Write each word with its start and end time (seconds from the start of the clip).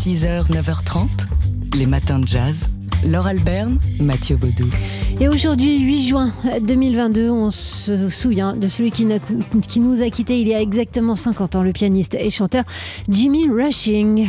6h, 0.00 0.48
9h30, 0.48 1.08
les 1.76 1.84
matins 1.84 2.18
de 2.18 2.26
jazz. 2.26 2.70
Laure 3.04 3.26
Alberne, 3.26 3.78
Mathieu 4.00 4.36
Baudou. 4.36 4.64
Et 5.20 5.28
aujourd'hui, 5.28 5.78
8 5.78 6.08
juin 6.08 6.32
2022, 6.62 7.28
on 7.28 7.50
se 7.50 8.08
souvient 8.08 8.56
de 8.56 8.66
celui 8.66 8.92
qui, 8.92 9.06
qui 9.68 9.78
nous 9.78 10.00
a 10.00 10.08
quittés 10.08 10.40
il 10.40 10.48
y 10.48 10.54
a 10.54 10.60
exactement 10.62 11.16
50 11.16 11.56
ans, 11.56 11.62
le 11.62 11.72
pianiste 11.72 12.14
et 12.14 12.30
chanteur 12.30 12.64
Jimmy 13.10 13.46
Rushing. 13.50 14.26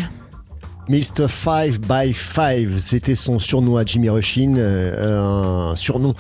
Mr. 0.90 1.28
5 1.30 1.80
by 1.80 2.14
5, 2.14 2.80
c'était 2.80 3.16
son 3.16 3.40
surnom 3.40 3.78
à 3.78 3.86
Jimmy 3.86 4.10
Rushin, 4.10 4.56
euh, 4.58 5.72
un 5.72 5.76
surnom 5.76 6.16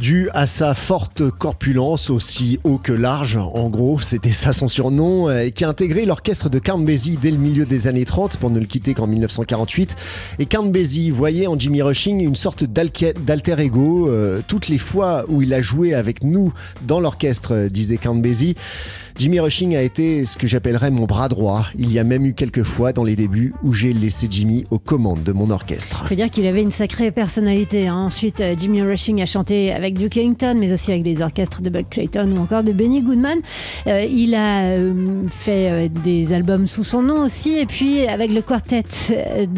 dû 0.00 0.28
à 0.34 0.46
sa 0.46 0.74
forte 0.74 1.28
corpulence, 1.30 2.10
aussi 2.10 2.58
haut 2.64 2.78
que 2.78 2.92
large, 2.92 3.36
en 3.36 3.68
gros, 3.68 3.98
c'était 4.00 4.32
ça 4.32 4.52
son 4.52 4.68
surnom, 4.68 5.28
euh, 5.28 5.50
qui 5.50 5.64
a 5.64 5.68
intégré 5.68 6.04
l'orchestre 6.04 6.48
de 6.48 6.58
Count 6.58 6.78
dès 6.78 7.30
le 7.30 7.36
milieu 7.36 7.66
des 7.66 7.86
années 7.86 8.04
30 8.04 8.36
pour 8.36 8.50
ne 8.50 8.60
le 8.60 8.66
quitter 8.66 8.94
qu'en 8.94 9.06
1948. 9.06 9.96
Et 10.38 10.46
Count 10.46 10.72
voyait 11.12 11.46
en 11.46 11.58
Jimmy 11.58 11.82
Rushing 11.82 12.20
une 12.20 12.36
sorte 12.36 12.64
d'alter 12.64 13.14
ego. 13.58 14.08
Euh, 14.08 14.40
toutes 14.46 14.68
les 14.68 14.78
fois 14.78 15.24
où 15.28 15.42
il 15.42 15.52
a 15.52 15.60
joué 15.60 15.94
avec 15.94 16.22
nous 16.22 16.52
dans 16.86 17.00
l'orchestre, 17.00 17.68
disait 17.68 17.96
Count 17.96 18.20
Jimmy 19.16 19.38
Rushing 19.38 19.76
a 19.76 19.82
été 19.82 20.24
ce 20.24 20.36
que 20.36 20.48
j'appellerais 20.48 20.90
mon 20.90 21.04
bras 21.04 21.28
droit. 21.28 21.66
Il 21.78 21.92
y 21.92 22.00
a 22.00 22.04
même 22.04 22.26
eu 22.26 22.34
quelques 22.34 22.64
fois 22.64 22.92
dans 22.92 23.04
les 23.04 23.14
débuts 23.14 23.54
où 23.62 23.72
j'ai 23.72 23.92
laissé 23.92 24.26
Jimmy 24.28 24.66
aux 24.72 24.80
commandes 24.80 25.22
de 25.22 25.30
mon 25.30 25.50
orchestre. 25.50 26.00
Il 26.04 26.08
faut 26.08 26.14
dire 26.16 26.30
qu'il 26.30 26.44
avait 26.48 26.62
une 26.62 26.72
sacrée 26.72 27.12
personnalité. 27.12 27.86
Hein. 27.86 27.94
Ensuite, 27.94 28.40
euh, 28.40 28.56
Jimmy 28.58 28.82
Rushing 28.82 29.22
a 29.22 29.26
chanté 29.26 29.72
avec 29.72 29.96
Duke 29.96 30.16
Ellington, 30.16 30.56
mais 30.58 30.72
aussi 30.72 30.90
avec 30.90 31.04
les 31.04 31.22
orchestres 31.22 31.62
de 31.62 31.70
Buck 31.70 31.90
Clayton 31.90 32.28
ou 32.36 32.40
encore 32.40 32.64
de 32.64 32.72
Benny 32.72 33.02
Goodman. 33.02 33.38
Euh, 33.86 34.02
il 34.02 34.34
a 34.34 34.62
euh, 34.72 35.22
fait 35.30 35.88
des 36.02 36.32
albums 36.32 36.66
sous 36.66 36.82
son 36.82 37.02
nom 37.02 37.22
aussi, 37.24 37.56
et 37.56 37.66
puis 37.66 38.08
avec 38.08 38.32
le 38.32 38.42
quartet 38.42 38.82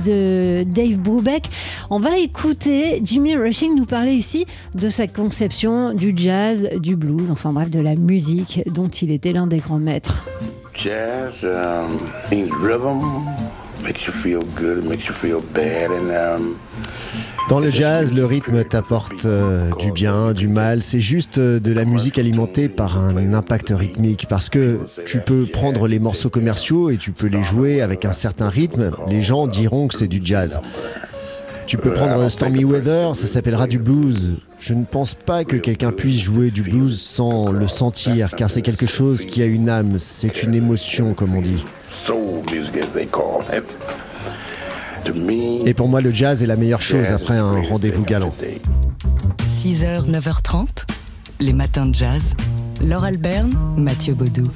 de 0.04 0.64
Dave 0.64 0.96
Brubeck. 0.98 1.44
On 1.88 1.98
va 1.98 2.18
écouter 2.18 3.00
Jimmy 3.02 3.36
Rushing 3.36 3.74
nous 3.74 3.86
parler 3.86 4.12
ici 4.12 4.44
de 4.74 4.90
sa 4.90 5.06
conception 5.06 5.94
du 5.94 6.12
jazz, 6.14 6.68
du 6.78 6.94
blues, 6.94 7.30
enfin 7.30 7.54
bref, 7.54 7.70
de 7.70 7.80
la 7.80 7.94
musique 7.94 8.62
dont 8.66 8.88
il 8.88 9.10
était 9.10 9.32
l'un 9.32 9.45
des 9.46 9.58
grands 9.58 9.78
maîtres. 9.78 10.26
Jazz 10.74 11.32
um, 11.42 11.98
rhythm, 12.62 13.24
makes 13.82 14.06
you 14.06 14.12
feel 14.12 14.42
good, 14.56 14.84
makes 14.84 15.06
you 15.06 15.14
feel 15.14 15.40
bad, 15.54 15.90
and 15.90 16.10
um, 16.10 16.56
dans 17.48 17.60
le 17.60 17.70
jazz, 17.70 18.12
le 18.12 18.24
rythme 18.24 18.64
t'apporte 18.64 19.24
euh, 19.24 19.70
du 19.78 19.92
bien, 19.92 20.32
du 20.32 20.48
mal. 20.48 20.82
C'est 20.82 20.98
juste 20.98 21.38
euh, 21.38 21.60
de 21.60 21.70
la 21.72 21.84
musique 21.84 22.18
alimentée 22.18 22.68
par 22.68 22.98
un 22.98 23.34
impact 23.34 23.70
rythmique. 23.70 24.26
Parce 24.28 24.50
que 24.50 24.80
tu 25.04 25.20
peux 25.20 25.46
prendre 25.46 25.86
les 25.86 26.00
morceaux 26.00 26.28
commerciaux 26.28 26.90
et 26.90 26.96
tu 26.96 27.12
peux 27.12 27.28
les 27.28 27.44
jouer 27.44 27.82
avec 27.82 28.04
un 28.04 28.12
certain 28.12 28.48
rythme. 28.48 28.90
Les 29.06 29.22
gens 29.22 29.46
diront 29.46 29.86
que 29.86 29.94
c'est 29.94 30.08
du 30.08 30.20
jazz. 30.24 30.58
Tu 31.66 31.76
peux 31.78 31.92
prendre 31.92 32.28
Stormy 32.28 32.64
Weather, 32.64 33.16
ça 33.16 33.26
s'appellera 33.26 33.66
du 33.66 33.78
blues. 33.78 34.36
Je 34.58 34.72
ne 34.72 34.84
pense 34.84 35.14
pas 35.14 35.44
que 35.44 35.56
quelqu'un 35.56 35.90
puisse 35.90 36.20
jouer 36.20 36.52
du 36.52 36.62
blues 36.62 37.00
sans 37.00 37.50
le 37.50 37.66
sentir, 37.66 38.30
car 38.36 38.50
c'est 38.50 38.62
quelque 38.62 38.86
chose 38.86 39.24
qui 39.24 39.42
a 39.42 39.46
une 39.46 39.68
âme, 39.68 39.98
c'est 39.98 40.44
une 40.44 40.54
émotion, 40.54 41.14
comme 41.14 41.34
on 41.34 41.42
dit. 41.42 41.64
Et 45.66 45.74
pour 45.74 45.88
moi, 45.88 46.00
le 46.00 46.10
jazz 46.10 46.42
est 46.42 46.46
la 46.46 46.56
meilleure 46.56 46.82
chose 46.82 47.08
après 47.08 47.36
un 47.36 47.60
rendez-vous 47.62 48.04
galant. 48.04 48.32
6h, 49.40 50.08
9h30, 50.08 50.86
les 51.40 51.52
matins 51.52 51.86
de 51.86 51.94
jazz. 51.94 52.34
Laure 52.84 53.04
Alberne, 53.04 53.52
Mathieu 53.76 54.14
Baudou. 54.14 54.50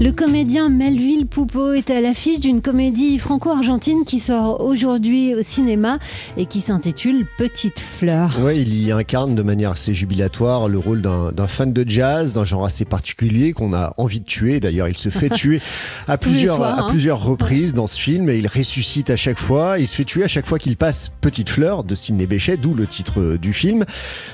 Le 0.00 0.10
comédien 0.10 0.70
Melville 0.70 1.26
Poupeau 1.26 1.72
est 1.72 1.88
à 1.88 2.00
l'affiche 2.00 2.40
d'une 2.40 2.60
comédie 2.60 3.16
franco-argentine 3.20 4.04
qui 4.04 4.18
sort 4.18 4.60
aujourd'hui 4.60 5.36
au 5.36 5.42
cinéma 5.42 6.00
et 6.36 6.46
qui 6.46 6.62
s'intitule 6.62 7.26
Petite 7.38 7.78
fleur. 7.78 8.36
Oui, 8.42 8.60
il 8.62 8.74
y 8.74 8.90
incarne 8.90 9.36
de 9.36 9.42
manière 9.42 9.70
assez 9.70 9.94
jubilatoire 9.94 10.68
le 10.68 10.78
rôle 10.78 11.00
d'un 11.00 11.46
fan 11.46 11.72
de 11.72 11.88
jazz, 11.88 12.34
d'un 12.34 12.44
genre 12.44 12.64
assez 12.64 12.84
particulier 12.84 13.52
qu'on 13.52 13.72
a 13.72 13.94
envie 13.96 14.18
de 14.18 14.24
tuer. 14.24 14.58
D'ailleurs, 14.58 14.88
il 14.88 14.98
se 14.98 15.10
fait 15.10 15.28
tuer 15.34 15.60
à, 16.08 16.18
plusieurs, 16.18 16.60
à 16.60 16.80
hein. 16.80 16.86
plusieurs 16.88 17.22
reprises 17.22 17.72
dans 17.72 17.86
ce 17.86 17.98
film 17.98 18.28
et 18.28 18.36
il 18.36 18.48
ressuscite 18.48 19.10
à 19.10 19.16
chaque 19.16 19.38
fois. 19.38 19.78
Il 19.78 19.86
se 19.86 19.94
fait 19.94 20.04
tuer 20.04 20.24
à 20.24 20.28
chaque 20.28 20.46
fois 20.46 20.58
qu'il 20.58 20.76
passe 20.76 21.12
Petite 21.20 21.50
fleur 21.50 21.84
de 21.84 21.94
Sidney 21.94 22.26
Bechet, 22.26 22.56
d'où 22.56 22.74
le 22.74 22.86
titre 22.86 23.36
du 23.36 23.52
film. 23.52 23.84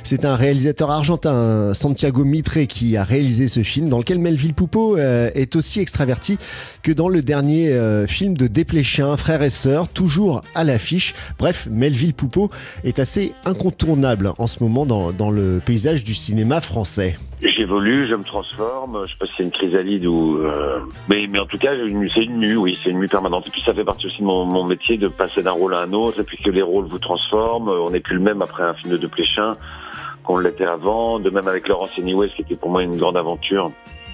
C'est 0.04 0.24
un 0.24 0.36
réalisateur 0.36 0.90
argentin, 0.90 1.74
Santiago 1.74 2.24
Mitre, 2.24 2.60
qui 2.60 2.96
a 2.96 3.04
réalisé 3.04 3.46
ce 3.46 3.62
film 3.62 3.90
dans 3.90 3.98
lequel 3.98 4.18
Melville 4.18 4.54
Poupeau 4.54 4.96
euh, 4.96 5.30
aussi 5.56 5.80
extraverti 5.80 6.38
que 6.82 6.92
dans 6.92 7.08
le 7.08 7.22
dernier 7.22 7.68
euh, 7.72 8.06
film 8.06 8.36
de 8.36 8.46
Desplechin, 8.46 9.16
frère 9.16 9.42
et 9.42 9.50
sœur, 9.50 9.88
toujours 9.88 10.42
à 10.54 10.64
l'affiche. 10.64 11.14
Bref, 11.38 11.68
Melville 11.70 12.14
Poupeau 12.14 12.50
est 12.84 12.98
assez 12.98 13.32
incontournable 13.44 14.32
en 14.38 14.46
ce 14.46 14.62
moment 14.62 14.86
dans, 14.86 15.30
le 15.30 15.60
paysage 15.64 16.02
du 16.02 16.14
cinéma 16.14 16.60
français. 16.60 17.16
J'évolue, 17.42 18.06
je 18.06 18.14
me 18.14 18.24
transforme. 18.24 19.04
Je 19.06 19.12
sais 19.12 19.18
pas 19.18 19.26
si 19.26 19.32
c'est 19.38 19.44
une 19.44 19.50
chrysalide 19.50 20.06
ou, 20.06 20.38
euh, 20.38 20.80
mais, 21.08 21.26
mais 21.30 21.38
en 21.38 21.46
tout 21.46 21.56
cas, 21.56 21.72
c'est 22.14 22.22
une 22.24 22.38
mue, 22.38 22.56
oui, 22.56 22.78
c'est 22.82 22.90
une 22.90 22.98
mue 22.98 23.08
permanente. 23.08 23.46
Et 23.46 23.50
puis 23.50 23.62
ça 23.64 23.72
fait 23.72 23.84
partie 23.84 24.06
aussi 24.06 24.18
de 24.18 24.26
mon, 24.26 24.44
mon 24.44 24.64
métier 24.64 24.98
de 24.98 25.08
passer 25.08 25.42
d'un 25.42 25.52
rôle 25.52 25.74
à 25.74 25.82
un 25.82 25.92
autre, 25.92 26.20
et 26.20 26.24
puis 26.24 26.38
que 26.38 26.50
les 26.50 26.62
rôles 26.62 26.86
vous 26.86 26.98
transforment. 26.98 27.68
On 27.68 27.90
n'est 27.90 28.00
plus 28.00 28.16
le 28.16 28.22
même 28.22 28.42
après 28.42 28.62
un 28.62 28.74
film 28.74 28.92
de 28.92 28.98
Desplechin 28.98 29.52
qu'on 30.24 30.38
l'était 30.38 30.66
avant. 30.66 31.18
De 31.18 31.30
même 31.30 31.46
avec 31.48 31.68
Laurence 31.68 31.98
Anyways, 31.98 32.30
qui 32.36 32.42
était 32.42 32.56
pour 32.56 32.70
moi 32.70 32.82
une 32.82 32.96
grande 32.96 33.16
aventure 33.16 33.70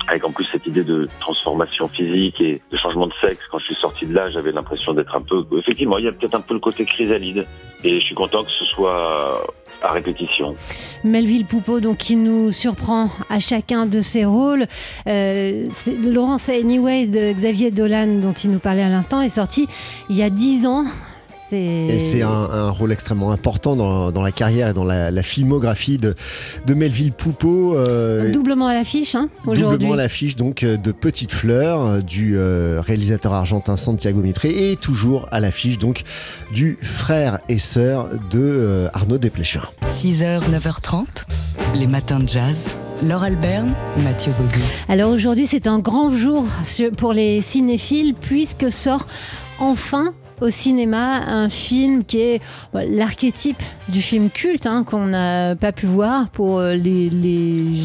avec 0.09 0.25
en 0.25 0.31
plus 0.31 0.44
cette 0.50 0.67
idée 0.67 0.84
de 0.84 1.09
transformation 1.21 1.89
physique 1.89 2.41
et 2.41 2.61
de 2.71 2.77
changement 2.77 3.06
de 3.06 3.12
sexe. 3.21 3.41
Quand 3.50 3.59
je 3.59 3.67
suis 3.67 3.75
sorti 3.75 4.06
de 4.06 4.15
là, 4.15 4.31
j'avais 4.31 4.53
l'impression 4.53 4.93
d'être 4.93 5.15
un 5.15 5.22
peu... 5.22 5.44
Effectivement, 5.59 5.99
il 5.99 6.05
y 6.05 6.09
a 6.09 6.12
peut-être 6.12 6.34
un 6.34 6.41
peu 6.41 6.55
le 6.55 6.61
côté 6.61 6.84
chrysalide. 6.84 7.47
Et 7.84 8.00
je 8.00 8.05
suis 8.05 8.15
content 8.15 8.43
que 8.43 8.50
ce 8.50 8.65
soit 8.65 9.47
à 9.83 9.93
répétition. 9.93 10.55
Melville 11.05 11.44
Poupeau, 11.44 11.81
donc, 11.81 11.99
qui 11.99 12.17
nous 12.17 12.53
surprend 12.53 13.11
à 13.28 13.41
chacun 13.41 13.87
de 13.87 14.00
ses 14.00 14.25
rôles. 14.25 14.67
Euh, 15.06 15.67
Laurence 16.05 16.49
Anyways 16.49 17.09
de 17.09 17.33
Xavier 17.33 17.71
Dolan, 17.71 18.21
dont 18.21 18.33
il 18.33 18.50
nous 18.50 18.59
parlait 18.59 18.83
à 18.83 18.88
l'instant, 18.88 19.21
est 19.21 19.28
sorti 19.28 19.69
il 20.09 20.17
y 20.17 20.23
a 20.23 20.31
dix 20.31 20.67
ans. 20.67 20.84
Et 21.52 22.00
c'est 22.00 22.22
un, 22.22 22.70
rôle 22.70 22.92
extrêmement 22.92 23.30
important 23.30 23.76
dans, 23.76 24.22
la 24.22 24.32
carrière 24.32 24.70
et 24.70 24.72
dans 24.72 24.84
la, 24.84 25.22
filmographie 25.22 25.98
de, 25.98 26.14
de, 26.66 26.74
Melville 26.74 27.12
Poupeau. 27.12 27.76
Euh, 27.76 28.30
doublement 28.30 28.66
à 28.66 28.74
l'affiche 28.74 29.14
hein, 29.14 29.28
aujourd'hui. 29.46 29.78
Doublement 29.78 29.94
à 29.94 29.96
l'affiche 29.96 30.36
donc 30.36 30.62
euh, 30.62 30.76
de 30.76 30.92
Petite 30.92 31.32
Fleur 31.32 31.80
euh, 31.80 32.00
du 32.00 32.36
réalisateur 32.38 33.32
argentin 33.32 33.76
Santiago 33.76 34.20
Mitre 34.20 34.44
et 34.44 34.76
toujours 34.80 35.28
à 35.30 35.40
l'affiche 35.40 35.78
donc 35.78 36.02
du 36.52 36.78
frère 36.82 37.38
et 37.48 37.58
sœur 37.58 38.08
de 38.30 38.88
Arnaud 38.92 39.18
Desplechin. 39.18 39.62
6h, 39.86 40.40
9h30, 40.50 41.06
les 41.74 41.86
matins 41.86 42.18
de 42.18 42.28
jazz. 42.28 42.66
Laure 43.02 43.24
Alberne, 43.24 43.74
Mathieu 44.04 44.32
Baudou. 44.38 44.64
Alors 44.88 45.10
aujourd'hui 45.10 45.46
c'est 45.46 45.66
un 45.66 45.78
grand 45.78 46.16
jour 46.16 46.44
pour 46.96 47.12
les 47.12 47.42
cinéphiles 47.42 48.14
puisque 48.14 48.72
sort 48.72 49.06
enfin 49.58 50.14
au 50.41 50.50
cinéma 50.50 51.22
un 51.26 51.48
film 51.48 52.04
qui 52.04 52.20
est 52.20 52.41
l'archétype 52.72 53.62
du 53.88 54.02
film 54.02 54.30
culte 54.30 54.66
hein, 54.66 54.84
qu'on 54.84 55.06
n'a 55.06 55.56
pas 55.56 55.72
pu 55.72 55.86
voir 55.86 56.28
pour 56.30 56.58
euh, 56.58 56.74
les, 56.74 57.10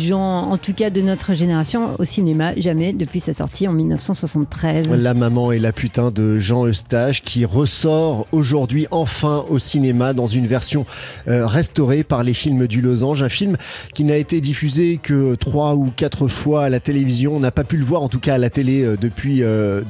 gens, 0.06 0.50
en 0.50 0.58
tout 0.58 0.74
cas 0.74 0.90
de 0.90 1.02
notre 1.02 1.34
génération, 1.34 1.92
au 2.00 2.06
cinéma, 2.06 2.54
jamais 2.58 2.94
depuis 2.94 3.20
sa 3.20 3.34
sortie 3.34 3.68
en 3.68 3.74
1973. 3.74 4.88
La 4.90 5.14
maman 5.14 5.52
et 5.52 5.60
la 5.60 5.72
putain 5.72 6.12
de 6.12 6.40
Jean 6.40 6.66
Eustache 6.66 7.22
qui 7.22 7.46
ressort 7.46 8.28
aujourd'hui 8.32 8.88
enfin 8.92 9.46
au 9.50 9.60
cinéma 9.60 10.14
dans 10.14 10.28
une 10.28 10.48
version 10.48 10.86
euh, 11.28 11.46
restaurée 11.46 12.04
par 12.04 12.24
les 12.24 12.34
films 12.34 12.68
du 12.68 12.82
Losange, 12.82 13.24
un 13.24 13.30
film 13.30 13.58
qui 13.94 14.04
n'a 14.04 14.18
été 14.18 14.42
diffusé 14.42 15.00
que 15.02 15.36
trois 15.36 15.76
ou 15.76 15.92
quatre 15.96 16.28
fois 16.28 16.66
à 16.66 16.70
la 16.70 16.80
télévision, 16.80 17.36
on 17.36 17.40
n'a 17.40 17.52
pas 17.52 17.64
pu 17.64 17.78
le 17.78 17.86
voir 17.86 18.02
en 18.02 18.10
tout 18.10 18.20
cas 18.20 18.36
à 18.36 18.38
la 18.38 18.50
télé 18.50 18.84
euh, 18.84 18.98
depuis 19.00 19.42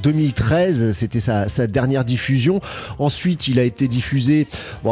2013, 0.03 0.91
c'était 0.93 1.19
sa, 1.19 1.47
sa 1.49 1.67
dernière 1.67 2.05
diffusion. 2.05 2.50
Ensuite, 2.99 3.47
il 3.47 3.59
a 3.59 3.63
été 3.63 3.87
diffusé 3.87 4.47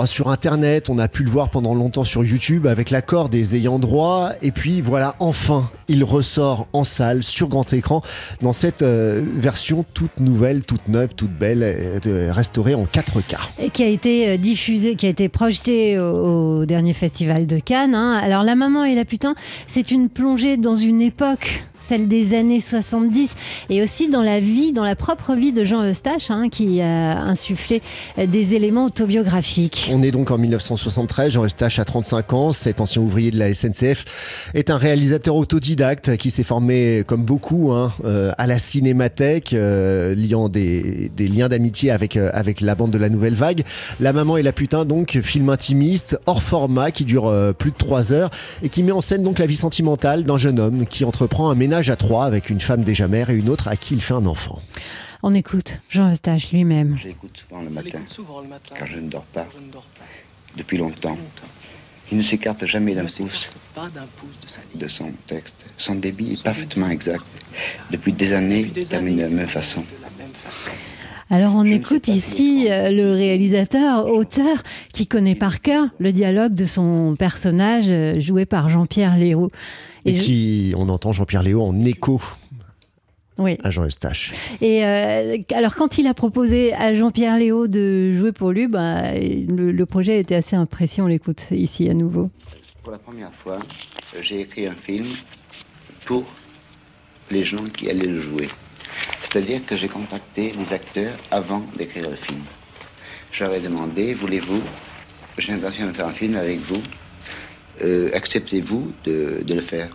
sur 0.06 0.30
Internet. 0.30 0.90
On 0.90 1.00
a 1.00 1.08
pu 1.08 1.24
le 1.24 1.30
voir 1.30 1.50
pendant 1.50 1.74
longtemps 1.74 2.04
sur 2.04 2.24
YouTube 2.24 2.68
avec 2.68 2.90
l'accord 2.90 3.30
des 3.30 3.56
ayants 3.56 3.80
droit. 3.80 4.32
Et 4.42 4.52
puis 4.52 4.82
voilà, 4.82 5.16
enfin, 5.20 5.70
il 5.88 6.04
ressort 6.04 6.68
en 6.74 6.84
salle 6.84 7.24
sur 7.24 7.48
grand 7.48 7.72
écran 7.74 8.02
dans 8.42 8.54
cette 8.54 8.82
euh, 8.82 9.24
version 9.36 9.86
toute 9.94 10.20
nouvelle, 10.20 10.64
toute 10.64 10.88
neuve, 10.88 11.14
toute 11.16 11.32
belle, 11.32 11.62
euh, 11.64 12.32
restaurée 12.32 12.76
en 12.76 12.86
4K. 12.86 13.38
Et 13.60 13.70
qui 13.70 13.84
a 13.84 13.88
été 13.88 14.30
euh, 14.30 14.38
diffusé, 14.38 14.96
qui 14.96 15.06
a 15.06 15.10
été 15.10 15.30
projeté 15.30 16.00
au, 16.00 16.66
dernier 16.66 16.94
festival 16.94 17.48
de 17.48 17.60
Cannes. 17.60 17.96
Hein. 17.96 18.20
Alors, 18.22 18.44
La 18.44 18.56
maman 18.56 18.86
et 18.86 18.96
la 18.96 19.06
putain, 19.06 19.36
c'est 19.68 19.92
une 19.92 20.10
plongée 20.10 20.58
dans 20.58 20.76
une 20.76 21.02
époque 21.02 21.64
celle 21.90 22.08
des 22.08 22.38
années 22.38 22.62
70 22.62 23.32
et 23.72 23.82
aussi 23.82 24.10
dans 24.10 24.22
la 24.22 24.40
vie, 24.40 24.74
dans 24.74 24.84
la 24.84 24.96
propre 24.96 25.34
vie 25.34 25.52
de 25.52 25.64
Jean 25.64 25.84
Eustache, 25.84 26.30
hein, 26.30 26.50
qui 26.50 26.82
a 26.82 27.20
insufflé 27.24 27.82
des 28.16 28.54
éléments 28.54 28.86
autobiographiques. 28.86 29.90
On 29.92 30.04
est 30.04 30.12
donc 30.12 30.30
en 30.30 30.38
1973, 30.38 31.34
Jean 31.34 31.46
Eustache 31.46 31.80
a 31.80 31.86
35 31.86 32.34
ans, 32.34 32.52
cet 32.52 32.80
ancien 32.80 33.02
ouvrier 33.02 33.32
de 33.32 33.40
la 33.40 33.52
SNCF 33.52 34.06
est 34.54 34.70
un 34.70 34.78
réalisateur 34.78 35.36
autodidacte 35.36 36.16
qui 36.18 36.30
s'est 36.30 36.44
formé 36.44 37.04
comme 37.08 37.24
beaucoup 37.24 37.72
hein, 37.72 37.92
euh, 38.06 38.34
à 38.38 38.46
la 38.46 38.60
cinémathèque, 38.60 39.54
euh, 39.54 40.14
liant 40.14 40.48
des, 40.48 41.10
liens 41.18 41.50
d'amitié 41.50 41.90
avec, 41.90 42.18
euh, 42.18 42.30
avec 42.34 42.62
la 42.62 42.76
bande 42.76 42.92
de 42.92 43.00
la 43.00 43.10
Nouvelle 43.10 43.34
Vague. 43.34 43.64
La 44.00 44.14
maman 44.14 44.38
et 44.38 44.44
la 44.44 44.52
putain 44.52 44.86
donc, 44.86 45.18
film 45.24 45.50
intimiste, 45.50 46.20
hors 46.28 46.44
format 46.44 46.92
qui 46.92 47.06
dure 47.06 47.34
plus 47.58 47.72
de 47.72 47.78
3 47.78 48.14
heures 48.14 48.30
et 48.62 48.70
qui 48.70 48.84
met 48.84 48.92
en 48.92 49.02
scène 49.02 49.24
donc 49.24 49.40
la 49.40 49.48
vie 49.48 49.56
sentimentale 49.56 50.24
d'un 50.24 50.38
jeune 50.38 50.60
homme 50.60 50.86
qui 50.86 51.04
entreprend 51.04 51.50
un 51.50 51.56
ménage 51.56 51.79
à 51.88 51.96
trois 51.96 52.26
avec 52.26 52.50
une 52.50 52.60
femme 52.60 52.84
déjà 52.84 53.08
mère 53.08 53.30
et 53.30 53.36
une 53.36 53.48
autre 53.48 53.70
à 53.70 53.78
qui 53.78 53.94
il 53.94 54.02
fait 54.02 54.14
un 54.14 54.26
enfant. 54.26 54.60
On 55.24 55.34
écoute 55.34 55.80
Jean 55.90 56.12
Eustache 56.12 56.52
lui-même. 56.52 56.98
J'écoute 56.98 57.38
souvent, 57.38 57.62
le 57.62 57.70
matin, 57.70 58.00
car 58.78 58.86
je 58.88 59.00
ne 59.00 59.10
dors 59.10 59.24
pas, 59.24 59.48
depuis 60.58 60.78
longtemps. 60.78 61.18
Il 62.12 62.18
ne 62.18 62.24
s'écarte 62.24 62.66
jamais 62.66 62.96
d'un 62.96 63.06
pouce, 63.06 63.52
de, 64.76 64.88
son 64.88 65.12
texte. 65.28 65.66
Son 65.78 65.96
débit 65.96 66.34
est 66.34 66.44
parfaitement 66.44 66.90
exact. 66.90 67.26
Depuis 67.92 68.12
des 68.12 68.34
années, 68.34 68.72
il 68.76 68.86
termine 68.86 69.18
de 69.18 69.22
la 69.22 69.30
même 69.30 69.48
façon. 69.48 69.84
Alors 71.32 71.54
on 71.56 71.64
écoute 71.64 72.08
ici 72.08 72.66
euh, 72.70 72.90
le 72.90 73.12
réalisateur, 73.12 74.08
auteur, 74.08 74.64
qui 74.94 75.06
connaît 75.06 75.36
par 75.36 75.62
cœur 75.62 75.88
le 76.00 76.12
dialogue 76.12 76.56
de 76.56 76.66
son 76.66 77.16
personnage 77.16 77.86
euh, 77.90 78.20
joué 78.20 78.48
par 78.48 78.70
Jean-Pierre 78.70 79.16
Léo. 79.16 79.52
Et, 80.06 80.18
qui, 80.18 80.74
on 80.78 80.90
entend 80.90 81.12
Jean-Pierre 81.12 81.44
Léo 81.44 81.62
en 81.62 81.80
écho 81.86 82.22
oui. 83.40 83.58
à 83.64 83.72
Jean 83.72 83.86
Eustache. 83.86 84.34
Et 84.62 84.86
euh, 84.86 85.38
alors, 85.54 85.76
quand 85.76 85.98
il 85.98 86.08
a 86.08 86.14
proposé 86.14 86.74
à 86.74 86.94
Jean-Pierre 86.94 87.38
Léo 87.38 87.68
de 87.68 88.14
jouer 88.14 88.32
pour 88.32 88.52
lui, 88.52 88.68
bah, 88.68 89.14
le, 89.14 89.84
projet 89.86 90.20
était 90.20 90.36
assez 90.36 90.56
impressionnant. 90.56 91.08
On 91.08 91.10
l'écoute 91.10 91.48
ici 91.52 91.90
à 91.90 91.94
nouveau. 91.94 92.30
Pour 92.84 92.92
la 92.92 92.98
première 92.98 93.34
fois, 93.34 93.60
j'ai 94.22 94.42
écrit 94.42 94.68
un 94.68 94.74
film 94.74 95.06
pour 96.06 96.26
les 97.32 97.44
gens 97.44 97.64
qui 97.66 97.90
allaient 97.90 98.08
le 98.08 98.20
jouer. 98.20 98.50
C'est-à-dire 99.22 99.66
que 99.66 99.78
j'ai 99.78 99.88
contacté 99.88 100.54
les 100.58 100.74
acteurs 100.74 101.16
avant 101.32 101.64
d'écrire 101.78 102.10
le 102.10 102.16
film. 102.16 102.42
J'avais 103.32 103.60
demandé, 103.60 104.14
voulez-vous, 104.14 104.62
j'ai 105.38 105.52
l'intention 105.52 105.88
de 105.88 105.94
faire 105.94 106.08
un 106.08 106.14
film 106.14 106.36
avec 106.36 106.60
vous, 106.60 106.82
euh, 107.82 108.10
acceptez-vous 108.14 108.94
de, 109.06 109.44
le 109.48 109.62
faire? 109.62 109.90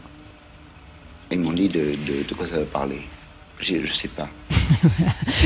Ils 1.31 1.41
m'ont 1.41 1.53
dit 1.53 1.69
de, 1.69 1.95
de 2.29 2.35
quoi 2.35 2.47
ça 2.47 2.59
veut 2.59 2.65
parler? 2.65 3.03
Je 3.61 3.77
ne 3.77 3.87
sais 3.87 4.09
pas. 4.09 4.29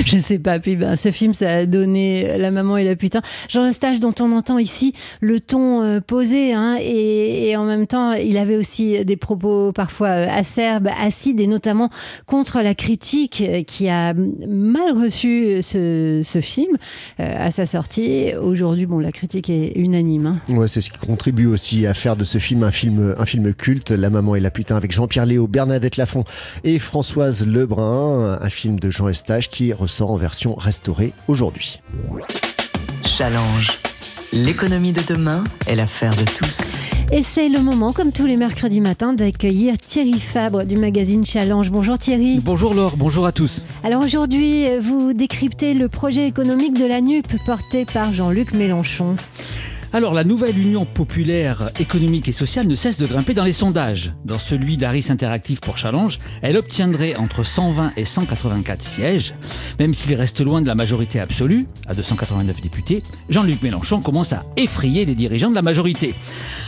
Je 0.04 0.16
ne 0.16 0.20
sais 0.20 0.38
pas. 0.38 0.58
Puis 0.58 0.76
ben, 0.76 0.96
ce 0.96 1.10
film, 1.10 1.34
ça 1.34 1.50
a 1.50 1.66
donné 1.66 2.38
La 2.38 2.50
maman 2.50 2.76
et 2.76 2.84
la 2.84 2.96
putain. 2.96 3.22
Jean 3.48 3.68
Eustache, 3.68 3.98
dont 3.98 4.14
on 4.20 4.32
entend 4.32 4.58
ici 4.58 4.92
le 5.20 5.40
ton 5.40 5.82
euh, 5.82 6.00
posé, 6.00 6.52
hein, 6.52 6.78
et, 6.80 7.56
en 7.56 7.64
même 7.64 7.86
temps, 7.86 8.12
il 8.12 8.36
avait 8.36 8.56
aussi 8.56 9.04
des 9.04 9.16
propos 9.16 9.72
parfois 9.72 10.08
euh, 10.08 10.26
acerbes, 10.28 10.88
acides, 10.98 11.40
et 11.40 11.46
notamment 11.46 11.90
contre 12.26 12.60
la 12.60 12.74
critique 12.74 13.42
euh, 13.46 13.62
qui 13.62 13.88
a 13.88 14.14
mal 14.14 14.92
reçu 14.96 15.62
ce, 15.62 16.22
film 16.40 16.76
à 17.18 17.50
sa 17.50 17.66
sortie. 17.66 18.32
Aujourd'hui, 18.40 18.86
bon, 18.86 19.00
la 19.00 19.10
critique 19.10 19.50
est 19.50 19.72
unanime. 19.76 20.26
Hein. 20.26 20.54
Ouais, 20.54 20.68
c'est 20.68 20.80
ce 20.80 20.90
qui 20.90 20.98
contribue 20.98 21.46
aussi 21.46 21.86
à 21.86 21.94
faire 21.94 22.16
de 22.16 22.24
ce 22.24 22.38
film 22.38 22.62
un 22.62 22.70
film, 22.70 23.14
un 23.18 23.26
film 23.26 23.52
culte, 23.54 23.90
La 23.90 24.08
maman 24.08 24.36
et 24.36 24.40
la 24.40 24.50
putain, 24.50 24.76
avec 24.76 24.92
Jean-Pierre 24.92 25.26
Léo, 25.26 25.48
Bernadette 25.48 25.96
Lafont 25.96 26.24
et 26.62 26.78
Françoise 26.78 27.46
Lebrun, 27.46 28.38
un 28.40 28.50
film 28.50 28.78
de 28.78 28.90
Jean 28.90 29.08
Eustache 29.08 29.17
qui 29.50 29.72
ressort 29.72 30.10
en 30.10 30.16
version 30.16 30.54
restaurée 30.54 31.12
aujourd'hui. 31.26 31.80
Challenge. 33.04 33.78
L'économie 34.32 34.92
de 34.92 35.00
demain 35.02 35.44
est 35.66 35.74
l'affaire 35.74 36.14
de 36.14 36.24
tous. 36.24 36.82
Et 37.10 37.22
c'est 37.22 37.48
le 37.48 37.60
moment, 37.60 37.92
comme 37.92 38.12
tous 38.12 38.26
les 38.26 38.36
mercredis 38.36 38.80
matins, 38.80 39.14
d'accueillir 39.14 39.78
Thierry 39.78 40.20
Fabre 40.20 40.64
du 40.64 40.76
magazine 40.76 41.24
Challenge. 41.24 41.70
Bonjour 41.70 41.96
Thierry. 41.96 42.38
Bonjour 42.40 42.74
Laure, 42.74 42.96
bonjour 42.96 43.26
à 43.26 43.32
tous. 43.32 43.64
Alors 43.82 44.02
aujourd'hui, 44.02 44.66
vous 44.78 45.14
décryptez 45.14 45.72
le 45.72 45.88
projet 45.88 46.26
économique 46.26 46.78
de 46.78 46.84
la 46.84 47.00
NUP 47.00 47.26
porté 47.46 47.86
par 47.86 48.12
Jean-Luc 48.12 48.52
Mélenchon. 48.52 49.16
Alors, 49.90 50.12
la 50.12 50.22
nouvelle 50.22 50.58
Union 50.58 50.84
populaire 50.84 51.70
économique 51.80 52.28
et 52.28 52.32
sociale 52.32 52.66
ne 52.66 52.76
cesse 52.76 52.98
de 52.98 53.06
grimper 53.06 53.32
dans 53.32 53.44
les 53.44 53.54
sondages. 53.54 54.12
Dans 54.26 54.38
celui 54.38 54.76
d'Aris 54.76 55.06
Interactive 55.08 55.60
pour 55.60 55.78
Challenge, 55.78 56.18
elle 56.42 56.58
obtiendrait 56.58 57.16
entre 57.16 57.42
120 57.42 57.92
et 57.96 58.04
184 58.04 58.82
sièges. 58.82 59.34
Même 59.78 59.94
s'il 59.94 60.14
reste 60.14 60.42
loin 60.42 60.60
de 60.60 60.66
la 60.66 60.74
majorité 60.74 61.20
absolue, 61.20 61.66
à 61.86 61.94
289 61.94 62.60
députés, 62.60 63.02
Jean-Luc 63.30 63.62
Mélenchon 63.62 64.02
commence 64.02 64.34
à 64.34 64.44
effrayer 64.58 65.06
les 65.06 65.14
dirigeants 65.14 65.48
de 65.48 65.54
la 65.54 65.62
majorité. 65.62 66.14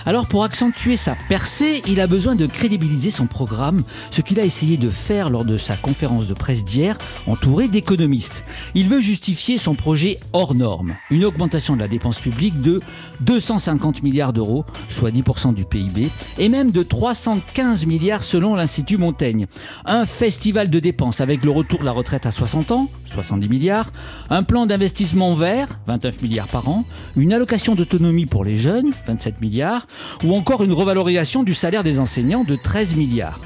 Alors, 0.07 0.27
pour 0.27 0.43
accentuer 0.43 0.97
sa 0.97 1.15
percée, 1.29 1.83
il 1.87 2.01
a 2.01 2.07
besoin 2.07 2.37
de 2.37 2.47
crédibiliser 2.47 3.11
son 3.11 3.27
programme, 3.27 3.85
ce 4.11 4.23
qu'il 4.23 4.41
a 4.41 4.47
essayé 4.47 4.79
de 4.79 4.89
faire 4.89 5.29
lors 5.29 5.45
de 5.45 5.59
sa 5.59 5.77
conférence 5.77 6.27
de 6.27 6.33
presse 6.33 6.65
d'hier, 6.65 6.97
entouré 7.27 7.69
d'économistes. 7.69 8.45
Il 8.75 8.89
veut 8.89 9.01
justifier 9.01 9.59
son 9.59 9.75
projet 9.75 10.19
hors 10.33 10.55
norme, 10.55 10.97
une 11.11 11.27
augmentation 11.27 11.77
de 11.77 11.81
la 11.81 11.89
dépense 11.89 12.19
publique 12.19 12.63
de 12.63 12.81
250 13.21 14.03
milliards 14.03 14.33
d'euros, 14.33 14.65
soit 14.89 15.11
10% 15.11 15.55
du 15.55 15.65
PIB, 15.65 16.11
et 16.39 16.49
même 16.49 16.71
de 16.71 16.83
315 16.83 17.87
milliards 17.87 18.23
selon 18.23 18.55
l'Institut 18.55 18.97
Montaigne. 18.97 19.47
Un 19.85 20.07
festival 20.07 20.71
de 20.71 20.79
dépenses 20.79 21.21
avec 21.21 21.45
le 21.45 21.51
retour 21.51 21.81
de 21.81 21.85
la 21.85 21.93
retraite 21.93 22.27
à 22.27 22.31
60 22.31 22.73
ans, 22.73 22.89
70 23.07 23.49
milliards, 23.49 23.93
un 24.31 24.43
plan 24.43 24.67
d'investissement 24.67 25.35
vert, 25.35 25.69
29 25.87 26.23
milliards 26.23 26.49
par 26.49 26.69
an, 26.69 26.85
une 27.17 27.33
allocation 27.33 27.75
d'autonomie 27.75 28.27
pour 28.27 28.45
les 28.45 28.57
jeunes, 28.57 28.91
27 29.07 29.41
milliards, 29.41 29.87
ou 30.25 30.35
encore 30.35 30.63
une 30.63 30.73
revalorisation 30.73 31.43
du 31.43 31.55
salaire 31.55 31.83
des 31.83 31.99
enseignants 31.99 32.45
de 32.45 32.57
13 32.57 32.95
milliards. 32.97 33.41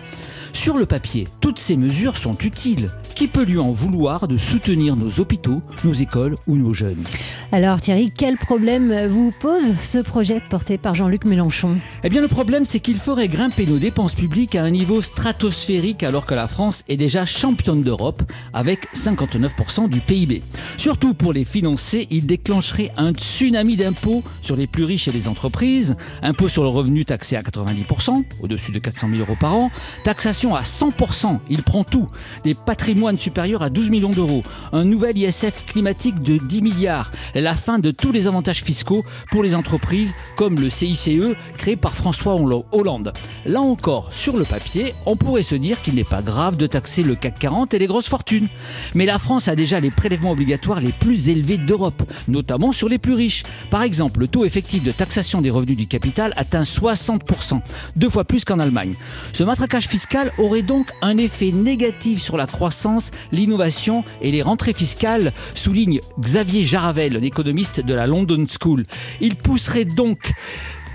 Sur 0.55 0.79
le 0.79 0.87
papier, 0.87 1.27
toutes 1.41 1.59
ces 1.59 1.77
mesures 1.77 2.17
sont 2.17 2.39
utiles, 2.39 2.89
qui 3.17 3.27
peut 3.27 3.45
lui 3.45 3.59
en 3.59 3.73
vouloir 3.73 4.29
de 4.29 4.37
soutenir 4.37 4.95
nos 4.95 5.21
hôpitaux, 5.21 5.61
nos 5.85 5.93
écoles 5.93 6.37
ou 6.47 6.57
nos 6.57 6.73
jeunes? 6.73 7.03
Alors 7.51 7.81
Thierry, 7.81 8.13
quel 8.17 8.39
problème 8.39 9.07
vous 9.09 9.33
pose 9.41 9.65
ce 9.83 9.99
projet 9.99 10.41
porté 10.49 10.79
par 10.79 10.95
Jean-Luc 10.95 11.25
Mélenchon? 11.25 11.77
Eh 12.05 12.09
bien 12.09 12.21
le 12.21 12.29
problème 12.29 12.65
c'est 12.65 12.79
qu'il 12.79 12.99
ferait 12.99 13.27
grimper 13.27 13.67
nos 13.67 13.79
dépenses 13.79 14.15
publiques 14.15 14.55
à 14.55 14.63
un 14.63 14.71
niveau 14.71 15.03
stratosphérique 15.03 16.05
alors 16.05 16.25
que 16.25 16.35
la 16.35 16.47
France 16.47 16.85
est 16.89 16.97
déjà 16.97 17.27
championne 17.27 17.83
d'Europe 17.83 18.23
avec 18.53 18.89
59% 18.95 19.89
du 19.89 20.01
PIB. 20.01 20.43
Surtout 20.79 21.15
pour 21.15 21.33
les 21.33 21.45
financer, 21.45 22.07
il 22.11 22.27
déclencherait 22.27 22.93
un 22.97 23.11
tsunami 23.13 23.77
d'impôts 23.77 24.23
sur 24.41 24.55
les 24.55 24.69
plus 24.69 24.85
riches 24.85 25.09
et 25.09 25.13
les 25.13 25.27
entreprises, 25.27 25.97
impôts 26.23 26.49
sur 26.49 26.63
le 26.63 26.69
revenu 26.69 27.05
taxé 27.05 27.37
à 27.37 27.43
90%, 27.43 28.25
au-dessus 28.41 28.71
de 28.71 28.79
400 28.79 29.09
000 29.11 29.21
euros 29.21 29.37
par 29.39 29.55
an, 29.55 29.71
taxation 30.05 30.44
à 30.53 30.63
100%, 30.63 31.39
il 31.49 31.63
prend 31.63 31.85
tout, 31.85 32.09
des 32.43 32.55
patrimoines 32.55 33.19
supérieur 33.19 33.63
à 33.63 33.71
12 33.71 33.91
millions 33.91 34.11
d'euros, 34.11 34.43
un 34.73 34.85
nouvel 34.85 35.17
ISF 35.17 35.65
climatique 35.67 36.21
de 36.21 36.37
10 36.37 36.63
milliards, 36.63 37.13
la 37.35 37.55
fin 37.55 37.79
de 37.79 37.91
tous 37.91 38.13
les 38.13 38.27
avantages 38.27 38.63
fiscaux 38.63 39.05
pour 39.31 39.43
les 39.43 39.55
entreprises 39.55 40.13
comme 40.37 40.61
le 40.61 40.71
CICE 40.71 41.37
créé 41.57 41.77
par 41.77 41.95
François 41.95 42.35
Hollande. 42.73 43.13
Là 43.47 43.61
encore, 43.61 44.13
sur 44.13 44.37
le 44.37 44.45
papier, 44.45 44.95
on 45.07 45.17
pourrait 45.17 45.43
se 45.43 45.55
dire 45.55 45.81
qu'il 45.83 45.95
n'est 45.95 46.05
pas 46.05 46.23
grave 46.23 46.57
de 46.57 46.67
taxer 46.67 47.03
le 47.03 47.15
CAC 47.15 47.39
40 47.39 47.75
et 47.75 47.79
les 47.79 47.87
grosses 47.87 48.09
fortunes. 48.09 48.49
Mais 48.95 49.07
la 49.07 49.19
France 49.19 49.49
a 49.49 49.57
déjà 49.57 49.81
les 49.81 49.91
prélèvements 49.91 50.33
obligatoires 50.33 50.81
les 50.81 50.93
plus 50.93 51.29
élevés 51.29 51.59
d'Europe, 51.59 52.03
notamment 52.29 52.73
sur 52.73 52.89
les 52.89 52.99
plus 52.99 53.15
riches. 53.15 53.45
Par 53.71 53.83
exemple, 53.83 54.21
le 54.21 54.29
taux 54.29 54.45
effectif 54.45 54.83
de 54.83 54.93
taxation 54.93 55.41
des 55.41 55.51
revenus 55.51 55.77
du 55.77 55.87
capital 55.87 56.33
atteint 56.37 56.63
60%, 56.63 57.61
deux 57.97 58.11
fois 58.11 58.25
plus 58.25 58.45
qu'en 58.45 58.59
Allemagne. 58.59 58.95
Ce 59.33 59.45
matraquage 59.45 59.87
fiscal 59.87 60.33
aurait 60.39 60.63
donc 60.63 60.89
un 61.03 61.17
effet 61.17 61.53
négatif 61.53 62.23
sur 62.23 62.37
la 62.37 62.47
croissance 62.47 63.11
l'innovation 63.33 64.05
et 64.21 64.31
les 64.31 64.43
rentrées 64.43 64.73
fiscales, 64.73 65.33
souligne 65.55 66.01
Xavier 66.21 66.65
Jaravel, 66.65 67.17
un 67.17 67.23
économiste 67.23 67.81
de 67.81 67.95
la 67.95 68.07
London 68.07 68.45
School. 68.49 68.85
Il 69.21 69.37
pousserait 69.37 69.85
donc 69.85 70.33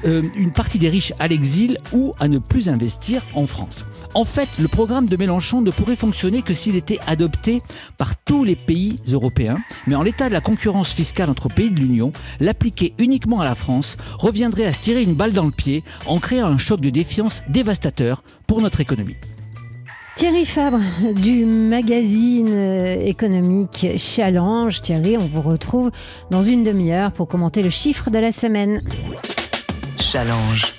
euh, 0.06 0.24
une 0.36 0.52
partie 0.52 0.80
des 0.80 0.90
riches 0.90 1.14
à 1.20 1.28
l'exil 1.28 1.78
ou 1.94 2.14
à 2.20 2.28
ne 2.28 2.40
plus 2.40 2.70
investir 2.70 3.24
en 3.34 3.46
France. 3.48 3.86
En 4.14 4.26
fait, 4.26 4.50
le 4.60 4.68
programme 4.68 5.08
de 5.08 5.18
Mélenchon 5.18 5.62
ne 5.62 5.72
pourrait 5.72 5.96
fonctionner 5.96 6.42
que 6.42 6.54
s'il 6.54 6.76
était 6.76 7.00
adopté 7.08 7.62
par 7.98 8.18
tous 8.18 8.44
les 8.44 8.56
pays 8.56 8.98
européens, 9.12 9.58
mais 9.88 9.96
en 9.96 10.04
l'état 10.04 10.30
de 10.30 10.34
la 10.34 10.42
concurrence 10.42 10.92
fiscale 10.92 11.30
entre 11.30 11.50
pays 11.50 11.70
de 11.70 11.80
l'Union, 11.80 12.12
l'appliquer 12.40 12.94
uniquement 12.98 13.42
à 13.42 13.46
la 13.46 13.56
France 13.56 13.98
reviendrait 14.18 14.66
à 14.66 14.74
se 14.74 14.82
tirer 14.82 15.04
une 15.04 15.14
balle 15.14 15.34
dans 15.34 15.46
le 15.46 15.52
pied 15.52 15.84
en 16.06 16.20
créant 16.20 16.48
un 16.48 16.58
choc 16.58 16.80
de 16.82 16.90
défiance 16.90 17.44
dévastateur 17.50 18.24
pour 18.48 18.62
notre 18.62 18.82
économie. 18.82 19.18
Thierry 20.20 20.46
Fabre 20.46 20.82
du 21.16 21.46
magazine 21.46 22.50
euh, 22.50 23.06
économique 23.06 23.88
Challenge. 23.96 24.82
Thierry, 24.82 25.16
on 25.16 25.26
vous 25.26 25.42
retrouve 25.42 25.92
dans 26.30 26.42
une 26.42 26.64
demi-heure 26.64 27.14
pour 27.14 27.30
commenter 27.30 27.64
le 27.64 27.70
chiffre 27.70 28.10
de 28.10 28.18
la 28.18 28.34
semaine. 28.34 28.82
Challenge. 30.12 30.74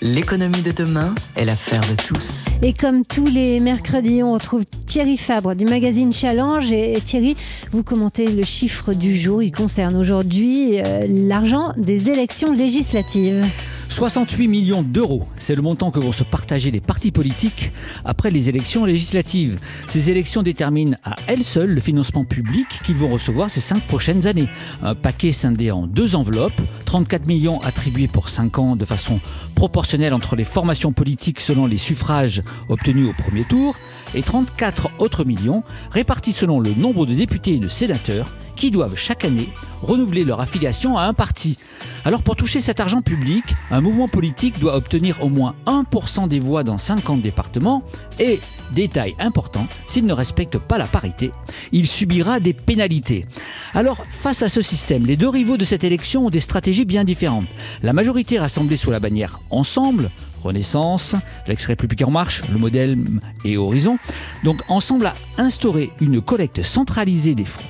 L'économie 0.00 0.62
de 0.62 0.70
demain 0.70 1.16
est 1.34 1.44
l'affaire 1.44 1.80
de 1.80 2.00
tous. 2.00 2.46
Et 2.62 2.72
comme 2.72 3.04
tous 3.04 3.26
les 3.26 3.58
mercredis, 3.58 4.22
on 4.22 4.32
retrouve 4.32 4.62
Thierry 4.86 5.16
Fabre 5.16 5.56
du 5.56 5.64
magazine 5.64 6.12
Challenge. 6.12 6.70
Et 6.70 7.00
Thierry, 7.04 7.36
vous 7.72 7.82
commentez 7.82 8.28
le 8.28 8.44
chiffre 8.44 8.94
du 8.94 9.16
jour. 9.16 9.42
Il 9.42 9.50
concerne 9.50 9.96
aujourd'hui 9.96 10.80
euh, 10.80 11.04
l'argent 11.08 11.72
des 11.76 12.10
élections 12.10 12.52
législatives. 12.52 13.44
68 13.90 14.46
millions 14.46 14.82
d'euros, 14.82 15.26
c'est 15.36 15.56
le 15.56 15.62
montant 15.62 15.90
que 15.90 15.98
vont 15.98 16.12
se 16.12 16.22
partager 16.22 16.70
les 16.70 16.80
partis 16.80 17.10
politiques 17.10 17.72
après 18.04 18.30
les 18.30 18.48
élections 18.48 18.84
législatives. 18.84 19.58
Ces 19.88 20.12
élections 20.12 20.44
déterminent 20.44 20.96
à 21.02 21.16
elles 21.26 21.42
seules 21.42 21.74
le 21.74 21.80
financement 21.80 22.24
public 22.24 22.68
qu'ils 22.84 22.96
vont 22.96 23.08
recevoir 23.08 23.50
ces 23.50 23.60
cinq 23.60 23.84
prochaines 23.88 24.28
années. 24.28 24.48
Un 24.80 24.94
paquet 24.94 25.32
scindé 25.32 25.72
en 25.72 25.88
deux 25.88 26.14
enveloppes, 26.14 26.62
34 26.84 27.26
millions 27.26 27.60
attribués 27.62 28.06
pour 28.06 28.28
cinq 28.28 28.60
ans 28.60 28.76
de 28.76 28.84
façon 28.84 29.20
proportionnelle 29.56 30.14
entre 30.14 30.36
les 30.36 30.44
formations 30.44 30.92
politiques 30.92 31.40
selon 31.40 31.66
les 31.66 31.78
suffrages 31.78 32.42
obtenus 32.68 33.08
au 33.08 33.12
premier 33.12 33.42
tour, 33.42 33.74
et 34.14 34.22
34 34.22 34.90
autres 35.00 35.24
millions 35.24 35.64
répartis 35.90 36.32
selon 36.32 36.60
le 36.60 36.74
nombre 36.74 37.06
de 37.06 37.14
députés 37.14 37.54
et 37.54 37.58
de 37.60 37.68
sénateurs 37.68 38.30
qui 38.60 38.70
doivent 38.70 38.94
chaque 38.94 39.24
année 39.24 39.48
renouveler 39.80 40.22
leur 40.22 40.38
affiliation 40.38 40.98
à 40.98 41.04
un 41.04 41.14
parti. 41.14 41.56
Alors 42.04 42.22
pour 42.22 42.36
toucher 42.36 42.60
cet 42.60 42.78
argent 42.78 43.00
public, 43.00 43.42
un 43.70 43.80
mouvement 43.80 44.06
politique 44.06 44.60
doit 44.60 44.76
obtenir 44.76 45.24
au 45.24 45.30
moins 45.30 45.54
1% 45.64 46.28
des 46.28 46.40
voix 46.40 46.62
dans 46.62 46.76
50 46.76 47.22
départements 47.22 47.82
et, 48.18 48.38
détail 48.74 49.14
important, 49.18 49.66
s'il 49.86 50.04
ne 50.04 50.12
respecte 50.12 50.58
pas 50.58 50.76
la 50.76 50.86
parité, 50.86 51.32
il 51.72 51.86
subira 51.86 52.38
des 52.38 52.52
pénalités. 52.52 53.24
Alors 53.72 54.04
face 54.10 54.42
à 54.42 54.50
ce 54.50 54.60
système, 54.60 55.06
les 55.06 55.16
deux 55.16 55.30
rivaux 55.30 55.56
de 55.56 55.64
cette 55.64 55.82
élection 55.82 56.26
ont 56.26 56.30
des 56.30 56.40
stratégies 56.40 56.84
bien 56.84 57.04
différentes. 57.04 57.48
La 57.82 57.94
majorité 57.94 58.38
rassemblée 58.38 58.76
sous 58.76 58.90
la 58.90 59.00
bannière 59.00 59.40
Ensemble, 59.48 60.10
Renaissance, 60.42 61.14
l'ex-République 61.46 62.02
en 62.02 62.10
marche, 62.10 62.42
le 62.50 62.58
modèle 62.58 62.96
et 63.44 63.56
Horizon, 63.56 63.98
donc 64.44 64.62
ensemble 64.68 65.06
a 65.06 65.14
instauré 65.38 65.90
une 66.00 66.20
collecte 66.20 66.62
centralisée 66.62 67.34
des 67.34 67.44
fonds. 67.44 67.62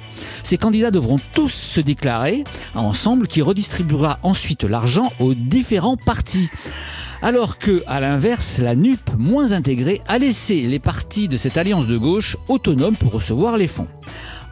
Ces 0.42 0.58
candidats 0.58 0.90
devront 0.90 1.18
tous 1.32 1.52
se 1.52 1.80
déclarer 1.80 2.44
ensemble 2.74 3.26
qui 3.26 3.42
redistribuera 3.42 4.18
ensuite 4.22 4.64
l'argent 4.64 5.12
aux 5.18 5.34
différents 5.34 5.96
partis. 5.96 6.48
Alors 7.22 7.58
que, 7.58 7.82
à 7.86 8.00
l'inverse, 8.00 8.58
la 8.58 8.74
NUP, 8.74 9.00
moins 9.18 9.52
intégrée, 9.52 10.00
a 10.08 10.16
laissé 10.16 10.66
les 10.66 10.78
partis 10.78 11.28
de 11.28 11.36
cette 11.36 11.58
alliance 11.58 11.86
de 11.86 11.98
gauche 11.98 12.38
autonomes 12.48 12.96
pour 12.96 13.12
recevoir 13.12 13.58
les 13.58 13.68
fonds. 13.68 13.88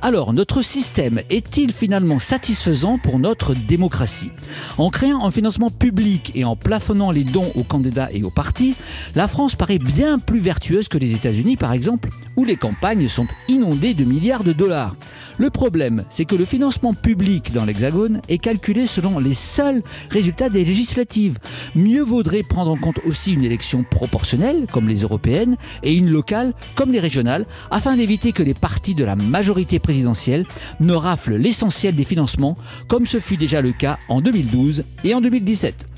Alors, 0.01 0.33
notre 0.33 0.63
système 0.63 1.23
est-il 1.29 1.73
finalement 1.73 2.21
satisfaisant 2.21 2.99
pour 2.99 3.19
notre 3.19 3.55
démocratie? 3.55 4.31
En 4.79 4.91
créant 4.91 5.27
un 5.27 5.33
financement 5.33 5.71
public 5.71 6.31
et 6.37 6.45
en 6.45 6.55
plafonnant 6.55 7.11
les 7.11 7.25
dons 7.25 7.51
aux 7.57 7.65
candidats 7.65 8.09
et 8.13 8.23
aux 8.23 8.31
partis, 8.31 8.77
la 9.17 9.27
France 9.27 9.57
paraît 9.57 9.81
bien 9.81 10.21
plus 10.21 10.39
vertueuse 10.39 10.87
que 10.87 10.99
les 10.99 11.15
États-Unis, 11.15 11.57
par 11.57 11.73
exemple, 11.73 12.11
où 12.37 12.45
les 12.45 12.55
campagnes 12.55 13.09
sont 13.09 13.27
inondées 13.49 13.95
de 13.95 14.05
milliards 14.05 14.45
de 14.45 14.53
dollars. 14.53 14.95
Le 15.37 15.51
problème, 15.51 16.05
c'est 16.11 16.25
que 16.25 16.37
le 16.37 16.45
financement 16.45 16.95
public 16.95 17.53
dans 17.53 17.65
l'Hexagone 17.65 18.21
est 18.29 18.39
calculé 18.39 18.87
selon 18.87 19.19
les 19.19 19.35
seuls 19.35 19.83
résultats 20.11 20.49
des 20.49 20.65
législatives. 20.65 21.39
Mieux 21.75 22.03
vaudrait 22.03 22.45
prendre 22.45 22.71
en 22.71 22.77
compte 22.77 23.01
aussi 23.05 23.33
une 23.33 23.45
élection 23.45 23.85
proportionnelle, 23.89 24.67
comme 24.71 24.89
les 24.89 25.03
européennes, 25.03 25.57
et 25.83 25.95
une 25.97 26.11
locale, 26.11 26.55
comme 26.77 26.93
les 26.93 27.01
régionales, 27.01 27.47
afin 27.73 27.97
d'éviter 27.97 28.31
que 28.31 28.45
les 28.45 28.55
partis 28.55 28.95
de 28.95 29.05
la 29.05 29.17
majorité 29.17 29.81
présidentielle 29.89 30.45
ne 30.81 30.93
raflent 30.93 31.37
l'essentiel 31.37 31.95
des 31.95 32.05
financements, 32.05 32.59
comme 32.89 33.07
ce 33.07 33.21
fut 33.21 33.39
déjà 33.39 33.63
le 33.63 33.73
cas 33.73 33.99
en 34.11 34.21
2012 34.21 34.85
et 35.03 35.15
en 35.15 35.23
2017. 35.23 35.98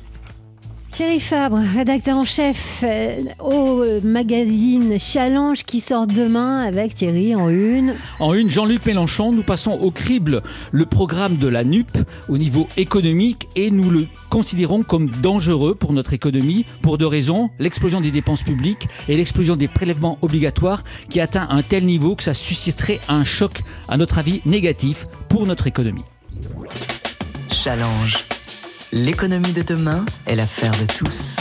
Thierry 1.00 1.18
Fabre, 1.18 1.56
rédacteur 1.74 2.18
en 2.18 2.26
chef 2.26 2.82
euh, 2.82 3.20
au 3.38 3.82
euh, 3.82 4.02
magazine 4.04 4.98
Challenge 4.98 5.64
qui 5.64 5.80
sort 5.80 6.06
demain 6.06 6.60
avec 6.60 6.94
Thierry 6.94 7.34
en 7.34 7.48
une. 7.48 7.94
En 8.18 8.34
une, 8.34 8.50
Jean-Luc 8.50 8.84
Mélenchon, 8.84 9.32
nous 9.32 9.42
passons 9.42 9.70
au 9.70 9.90
crible 9.90 10.42
le 10.72 10.84
programme 10.84 11.38
de 11.38 11.48
la 11.48 11.64
NUP 11.64 11.96
au 12.28 12.36
niveau 12.36 12.68
économique 12.76 13.48
et 13.56 13.70
nous 13.70 13.88
le 13.88 14.08
considérons 14.28 14.82
comme 14.82 15.08
dangereux 15.08 15.74
pour 15.74 15.94
notre 15.94 16.12
économie 16.12 16.66
pour 16.82 16.98
deux 16.98 17.06
raisons. 17.06 17.48
L'explosion 17.58 18.02
des 18.02 18.10
dépenses 18.10 18.42
publiques 18.42 18.86
et 19.08 19.16
l'explosion 19.16 19.56
des 19.56 19.68
prélèvements 19.68 20.18
obligatoires 20.20 20.84
qui 21.08 21.18
atteint 21.18 21.48
un 21.48 21.62
tel 21.62 21.86
niveau 21.86 22.14
que 22.14 22.22
ça 22.22 22.34
susciterait 22.34 23.00
un 23.08 23.24
choc, 23.24 23.62
à 23.88 23.96
notre 23.96 24.18
avis, 24.18 24.42
négatif 24.44 25.06
pour 25.30 25.46
notre 25.46 25.66
économie. 25.66 26.04
Challenge. 27.50 28.39
L'économie 28.92 29.52
de 29.52 29.62
demain 29.62 30.04
est 30.26 30.34
l'affaire 30.34 30.72
de 30.72 30.84
tous. 30.84 31.36